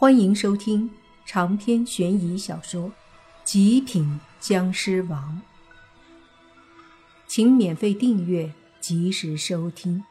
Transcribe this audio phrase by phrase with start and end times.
[0.00, 0.88] 欢迎收听
[1.26, 2.88] 长篇悬疑小说
[3.42, 5.42] 《极品僵尸王》，
[7.26, 10.04] 请免费订阅，及时收听。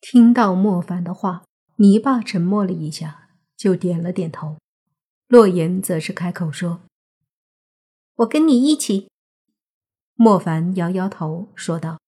[0.00, 1.44] 听到莫凡的话，
[1.76, 4.58] 泥巴沉默了一下，就点了点头。
[5.28, 6.80] 洛言则是开口说
[8.16, 9.08] ：“我跟你一起。”
[10.18, 12.00] 莫凡摇摇头，说道：“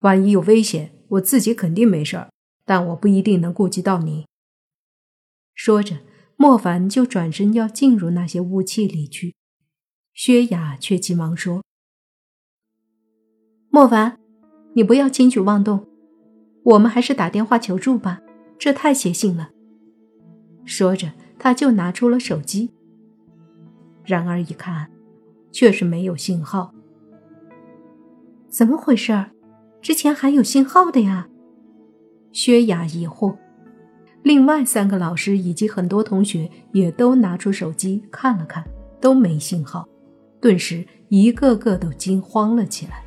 [0.00, 2.30] 万一有危险。”我自己肯定没事儿，
[2.64, 4.26] 但我不一定能顾及到你。
[5.54, 5.98] 说着，
[6.36, 9.34] 莫凡就转身要进入那些雾气里去，
[10.14, 11.64] 薛雅却急忙说
[13.70, 14.18] ：“莫凡，
[14.74, 15.86] 你不要轻举妄动，
[16.62, 18.22] 我们还是打电话求助吧，
[18.58, 19.50] 这太邪性了。”
[20.64, 22.70] 说着，他就拿出了手机，
[24.04, 24.90] 然而一看，
[25.50, 26.72] 却是没有信号。
[28.48, 29.32] 怎么回事儿？
[29.82, 31.28] 之前还有信号的呀，
[32.32, 33.36] 薛雅疑惑。
[34.22, 38.62] 另外三个老师以及很多同学也都拿出手机看了看，
[39.00, 39.88] 都没信号，
[40.40, 43.02] 顿时一个个都惊慌了起来。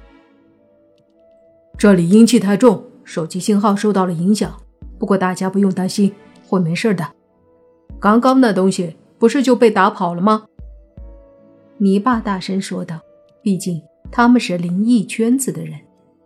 [1.77, 4.51] 这里阴气太重，手机信号受到了影响。
[4.97, 6.11] 不过大家不用担心，
[6.47, 7.07] 会没事的。
[7.99, 10.45] 刚刚那东西不是就被打跑了吗？
[11.77, 12.99] 泥巴大声说道
[13.43, 13.81] ：“毕竟
[14.11, 15.79] 他们是灵异圈子的人。”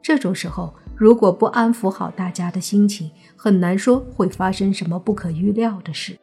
[0.08, 6.17] 这种时候，如果不安抚好大家的心情，很难说会发生什么不可预料的事。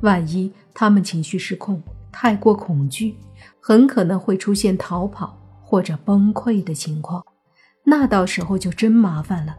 [0.00, 3.18] 万一他们情绪失控，太过恐惧，
[3.60, 7.22] 很可能会出现逃跑或者崩溃的情况，
[7.84, 9.54] 那到时候就真麻烦了。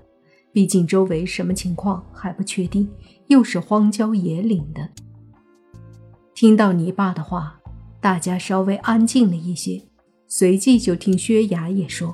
[0.51, 2.91] 毕竟周围什么情况还不确定，
[3.27, 4.89] 又是荒郊野岭的。
[6.33, 7.59] 听到你爸的话，
[8.01, 9.83] 大家稍微安静了一些。
[10.37, 12.13] 随即就听薛雅也说：“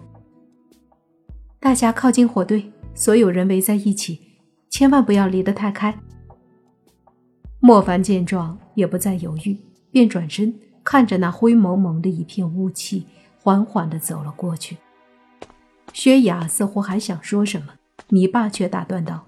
[1.59, 4.37] 大家靠近火堆，所有人围在一起，
[4.69, 5.99] 千万不要离得太开。”
[7.59, 9.57] 莫凡见状也不再犹豫，
[9.89, 10.53] 便转身
[10.83, 13.07] 看着那灰蒙蒙的一片雾气，
[13.41, 14.77] 缓缓地走了过去。
[15.91, 17.73] 薛雅似乎还想说什么，
[18.09, 19.25] 你爸却打断道：“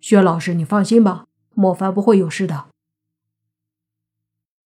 [0.00, 2.68] 薛老师，你放心吧，莫凡不会有事的。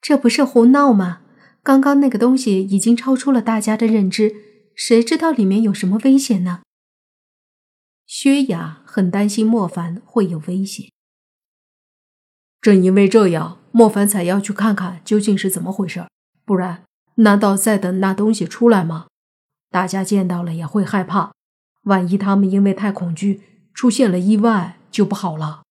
[0.00, 1.19] 这不是胡闹吗？”
[1.62, 4.34] 刚刚那个东西已经超出了大家的认知，
[4.74, 6.62] 谁知道里面有什么危险呢？
[8.06, 10.90] 薛雅很担心莫凡会有危险，
[12.60, 16.06] 正因为这样，莫凡才要去看看究竟是怎么回事。
[16.44, 16.84] 不然，
[17.16, 19.06] 难道再等那东西出来吗？
[19.70, 21.32] 大家见到了也会害怕，
[21.82, 23.42] 万一他们因为太恐惧
[23.72, 25.62] 出现了意外，就不好了。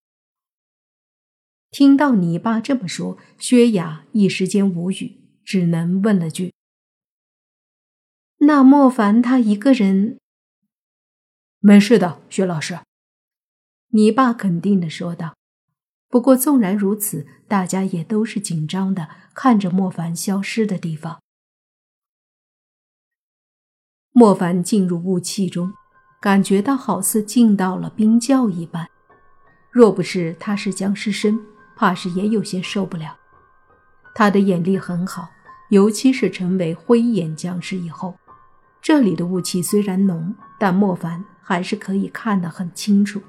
[1.72, 5.19] 听到你爸这么说，薛雅一时间无语。
[5.50, 6.54] 只能问了句
[8.46, 10.20] ：“那莫凡他一个人
[11.58, 12.78] 没事的，薛老师。”
[13.90, 15.34] 你爸肯定的说道。
[16.08, 21.20] 不过纵然如此，大家也都是紧张的看着莫凡消失的地方。
[24.12, 25.74] 莫凡进入雾气中，
[26.22, 28.88] 感觉到好似进到了冰窖一般。
[29.72, 31.44] 若不是他是僵尸身，
[31.76, 33.18] 怕是也有些受不了。
[34.14, 35.28] 他的眼力很好。
[35.70, 38.16] 尤其是成为灰眼僵尸以后，
[38.82, 43.22] 这里的雾气虽然浓，但莫凡还是可以看得很清楚。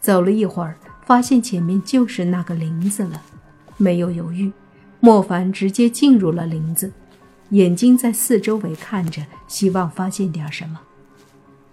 [0.00, 3.22] 走了一会儿，发现前面就是那个林子了，
[3.76, 4.50] 没有犹豫，
[4.98, 6.92] 莫凡直接进入了林子，
[7.50, 10.80] 眼睛在四周围看着，希望发现点什么。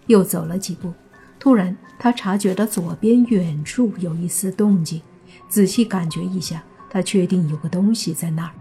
[0.06, 0.94] 又走了几步，
[1.40, 5.02] 突然他察觉到左边远处有一丝动静，
[5.48, 8.52] 仔细感觉一下，他确定有个东西在那儿。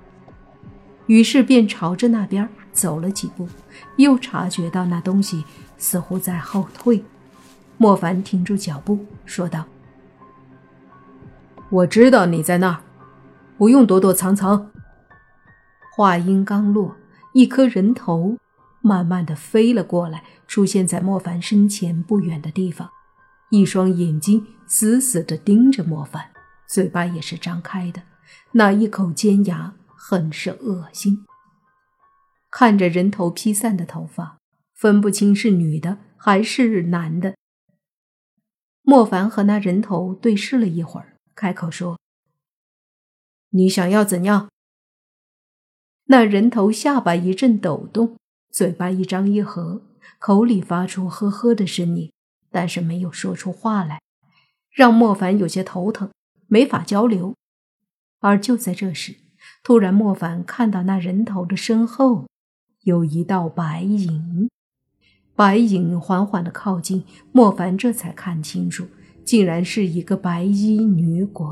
[1.09, 3.49] 于是便朝着那边走了几步，
[3.97, 5.45] 又察觉到那东西
[5.77, 7.05] 似乎在后退。
[7.77, 9.65] 莫凡停住脚步，说道
[11.71, 12.81] ：“我知道你在那儿，
[13.57, 14.71] 不用躲躲藏藏。”
[15.95, 16.97] 话音刚落，
[17.33, 18.37] 一颗人头
[18.81, 22.91] 慢慢的飞了过来，出现在莫凡身前不远的地方，
[23.51, 26.31] 一双眼睛死死的盯着莫凡，
[26.67, 28.03] 嘴巴也是张开的，
[28.53, 29.73] 那一口尖牙。
[29.99, 31.27] 很是恶心。
[32.51, 34.39] 看着人头披散的头发，
[34.75, 37.35] 分不清是女的还是男的。
[38.83, 41.99] 莫凡和那人头对视了一会儿，开口说
[43.51, 44.49] ：“你想要怎样？”
[46.11, 48.17] 那人头下巴一阵抖动，
[48.51, 49.83] 嘴巴一张一合，
[50.19, 52.11] 口里发出呵呵的声音，
[52.51, 54.01] 但是没有说出话来，
[54.71, 56.11] 让莫凡有些头疼，
[56.47, 57.35] 没法交流。
[58.21, 59.17] 而就在这时，
[59.69, 62.25] 突然，莫凡看到那人头的身后
[62.85, 64.49] 有一道白影，
[65.37, 68.87] 白影缓缓的靠近，莫凡这才看清楚，
[69.27, 71.47] 竟然是一个白衣女鬼。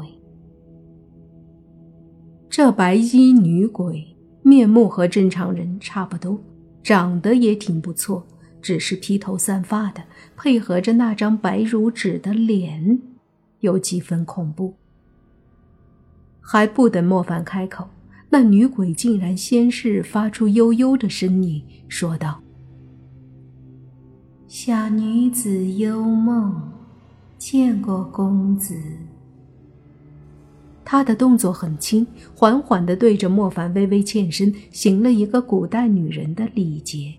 [2.49, 6.43] 这白衣女鬼面目和正常人差不多，
[6.83, 8.27] 长得也挺不错，
[8.63, 10.03] 只是披头散发的，
[10.35, 12.99] 配合着那张白如纸的脸，
[13.61, 14.73] 有几分恐怖。
[16.41, 17.87] 还不等莫凡开口，
[18.39, 22.39] 那女鬼竟然先是发出悠悠的声音，说道
[24.47, 26.55] ：“小女子幽梦，
[27.39, 28.79] 见过公子。”
[30.85, 37.15] 他的动作很轻，缓缓地对着莫凡微微欠身，行了一个古代女人的礼节。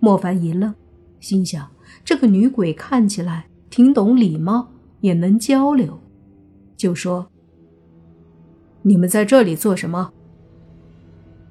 [0.00, 0.74] 莫凡一愣，
[1.20, 1.70] 心想：
[2.04, 5.96] 这个女鬼看起来挺懂礼貌，也能交流，
[6.76, 7.28] 就说
[8.82, 10.14] ：“你们在这里做什么？”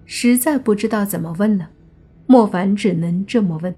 [0.06, 1.70] 实在不知道怎么问了，
[2.28, 3.76] 莫凡只能这么问。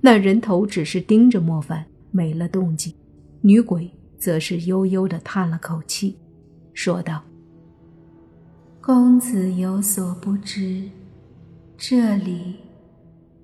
[0.00, 2.94] 那人头只是盯着莫凡，没了动静。
[3.40, 6.16] 女鬼则是悠悠地叹了口气。
[6.72, 7.22] 说道
[8.80, 10.88] ：“公子有所不知，
[11.76, 12.56] 这里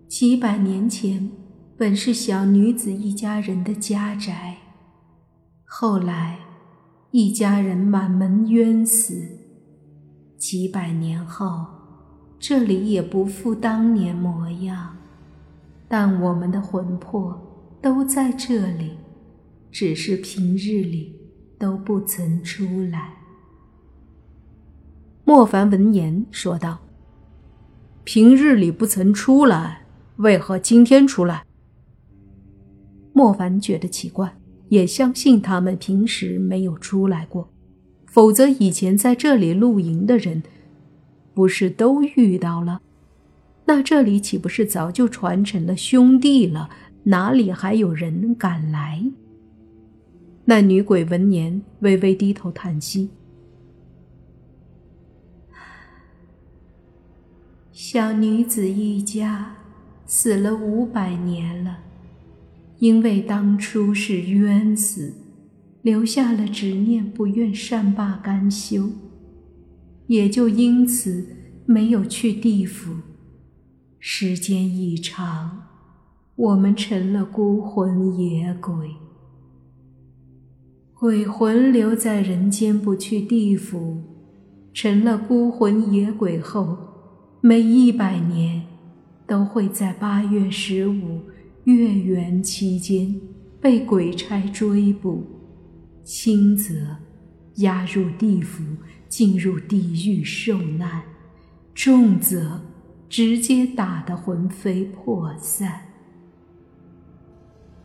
[0.06, 1.30] 几百年前
[1.76, 4.58] 本是小女子一家人的家宅，
[5.64, 6.38] 后来
[7.10, 9.26] 一家人满门冤死，
[10.36, 11.66] 几百年后
[12.42, 14.96] 这里也不复当年模样，
[15.86, 17.40] 但我们的魂魄
[17.80, 18.98] 都在这里，
[19.70, 21.14] 只是平日里
[21.56, 23.14] 都不曾出来。”
[25.24, 26.80] 莫凡闻言说道
[28.02, 29.86] ：“平日里不曾出来，
[30.16, 31.44] 为何今天出来？”
[33.14, 34.36] 莫凡觉得奇怪，
[34.68, 37.48] 也相信他们平时没有出来过，
[38.06, 40.42] 否则以前在这里露营的人，
[41.34, 42.80] 不是都遇到了？
[43.64, 46.68] 那这里岂不是早就传成了兄弟了？
[47.04, 49.04] 哪里还有人敢来？
[50.44, 53.10] 那女鬼闻言微微低头叹息。
[57.72, 59.56] 小女子一家
[60.06, 61.78] 死了五百年了，
[62.78, 65.14] 因为当初是冤死，
[65.82, 68.90] 留下了执念，不愿善罢甘休，
[70.12, 71.26] 也就因此
[71.64, 72.92] 没有去地府。
[73.98, 75.62] 时间一长，
[76.36, 78.90] 我们成了孤魂野鬼，
[80.92, 84.02] 鬼魂留在人间不去地府，
[84.74, 86.76] 成了孤魂野鬼后。
[87.40, 88.64] 每一百年，
[89.26, 91.22] 都会在八月十五
[91.64, 93.18] 月圆期间
[93.62, 95.24] 被鬼差追捕，
[96.04, 96.98] 轻则
[97.56, 98.62] 押入地府，
[99.12, 101.02] 进入地狱受难；
[101.74, 102.62] 重则
[103.10, 105.82] 直接打得魂飞魄散。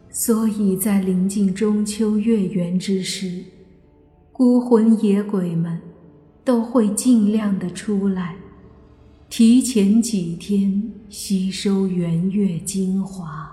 [0.09, 3.43] 所以在临近中秋月圆之时，
[4.31, 5.81] 孤魂野鬼们
[6.45, 8.37] 都会尽量的出来。
[9.27, 13.51] 提前几天吸收圆月精华，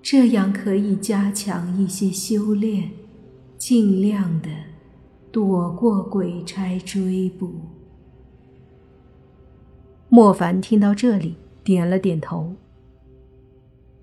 [0.00, 2.92] 这样可以加强一些修炼，
[3.58, 4.48] 尽量的
[5.30, 7.52] 躲过鬼差追捕。
[10.08, 12.54] 莫凡听到这里，点了点头。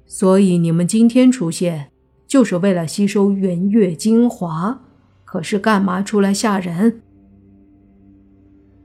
[0.06, 1.92] 所以你们今天出现，
[2.26, 4.82] 就是为了吸收圆月精华？
[5.26, 7.02] 可是干嘛出来吓人？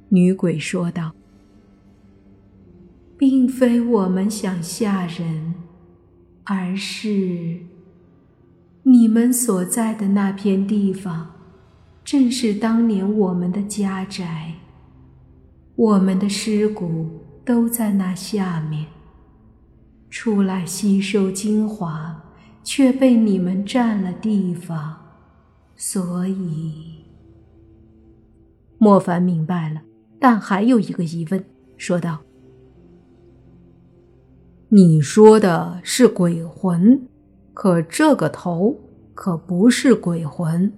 [0.09, 1.13] 女鬼说道。
[3.17, 5.55] 并非我们想吓人，
[6.43, 7.61] 而是
[8.83, 11.32] 你们所在的那片地方，
[12.13, 14.53] 正是当年我们的家宅。
[15.75, 17.09] 我们的尸骨
[17.43, 18.85] 都在那下面，
[20.11, 22.23] 出来吸收精华，
[22.63, 24.95] 却被你们占了地方，
[25.75, 27.03] 所以
[28.77, 29.81] 莫凡明白了，
[30.21, 31.43] 但还有一个疑问，
[31.79, 32.19] 说道。
[34.69, 37.09] 你说的是鬼魂，
[37.55, 38.77] 可这个头
[39.15, 40.71] 可不是鬼魂。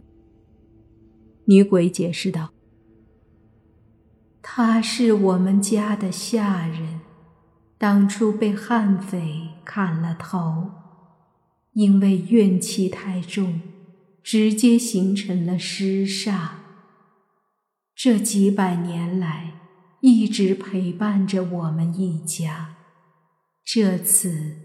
[1.47, 2.53] 女鬼解释道
[4.41, 7.01] ：“他是我们家的下人，
[7.77, 10.71] 当初被悍匪砍了头，
[11.73, 13.61] 因为怨气太重，
[14.23, 16.49] 直接形成了尸煞。
[17.95, 19.61] 这几百年来，
[20.01, 22.77] 一直陪伴着我们一家。”
[23.67, 24.57] 这次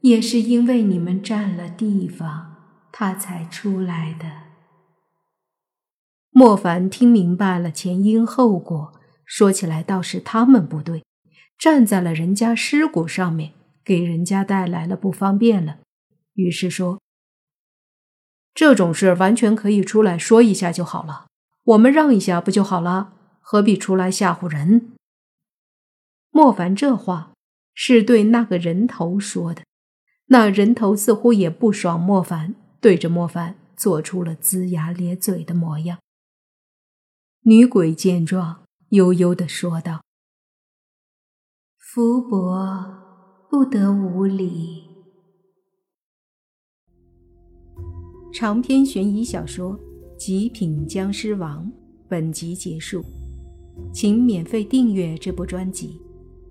[0.00, 2.56] 也是因为你们占了地方，
[2.90, 4.47] 他才出来的。
[6.38, 8.92] 莫凡听明白了前因后果，
[9.24, 11.02] 说起来倒是他们不对，
[11.58, 13.54] 站在了人家尸骨上面，
[13.84, 15.78] 给人家带来了不方便了，
[16.34, 17.00] 于是说
[18.54, 21.26] ：“这种事完全可以出来说一下就好了，
[21.64, 23.14] 我们让一下不就好了？
[23.40, 24.92] 何必出来吓唬人？”
[26.30, 27.32] 莫凡这话
[27.74, 29.62] 是对那个人头说的，
[30.26, 35.98] 那人头似乎也不爽莫凡，对着莫凡做出了龇牙咧嘴的模样。
[37.48, 40.02] 女鬼见状，悠悠的说道
[41.80, 42.86] ：“福伯
[43.48, 44.84] 不得无礼。”
[48.34, 49.72] 长篇悬疑小说
[50.18, 51.64] 《极品僵尸王》
[52.06, 53.02] 本集结束，
[53.94, 55.98] 请免费订阅这部专辑，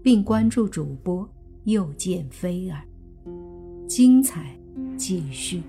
[0.01, 1.29] 并关注主播
[1.65, 2.81] 又见菲儿，
[3.87, 4.59] 精彩
[4.97, 5.61] 继续。